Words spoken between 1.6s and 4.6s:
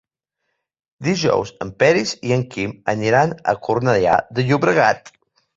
en Peris i en Quim aniran a Cornellà de